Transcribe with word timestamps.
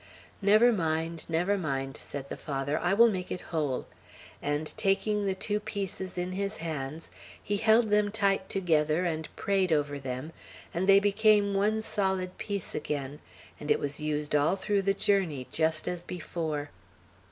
"Never 0.41 0.73
mind, 0.73 1.27
never 1.29 1.59
mind," 1.59 1.95
said 1.95 2.27
the 2.29 2.35
Father; 2.35 2.79
"I 2.79 2.95
will 2.95 3.11
make 3.11 3.31
it 3.31 3.41
whole;" 3.53 3.85
and 4.41 4.75
taking 4.75 5.27
the 5.27 5.35
two 5.35 5.59
pieces 5.59 6.17
in 6.17 6.31
his 6.31 6.57
hands, 6.57 7.11
he 7.43 7.57
held 7.57 7.91
them 7.91 8.09
tight 8.09 8.49
together, 8.49 9.05
and 9.05 9.29
prayed 9.35 9.71
over 9.71 9.99
them, 9.99 10.33
and 10.73 10.89
they 10.89 10.99
became 10.99 11.53
one 11.53 11.83
solid 11.83 12.39
piece 12.39 12.73
again, 12.73 13.19
and 13.59 13.69
it 13.69 13.79
was 13.79 13.99
used 13.99 14.33
all 14.35 14.55
through 14.55 14.81
the 14.81 14.95
journey, 14.95 15.45
just 15.51 15.87
as 15.87 16.01
before. 16.01 16.71